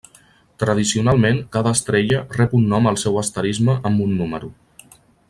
Tradicionalment, 0.61 1.41
cada 1.57 1.73
estrella 1.79 2.23
rep 2.39 2.57
un 2.63 2.67
nom 2.73 2.91
al 2.93 2.97
seu 3.05 3.21
asterisme 3.25 3.77
amb 3.91 4.07
un 4.07 4.17
número. 4.23 4.51